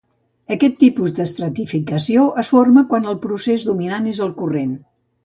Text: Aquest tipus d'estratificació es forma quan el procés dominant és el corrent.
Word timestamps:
Aquest 0.53 0.77
tipus 0.83 1.11
d'estratificació 1.19 2.23
es 2.45 2.49
forma 2.53 2.85
quan 2.95 3.05
el 3.13 3.21
procés 3.27 3.67
dominant 3.69 4.09
és 4.15 4.23
el 4.27 4.35
corrent. 4.41 4.73